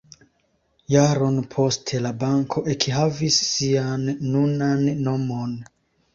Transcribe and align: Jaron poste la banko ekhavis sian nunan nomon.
Jaron 0.93 1.37
poste 1.51 1.99
la 2.05 2.13
banko 2.23 2.65
ekhavis 2.77 3.39
sian 3.51 4.09
nunan 4.33 4.83
nomon. 5.11 5.55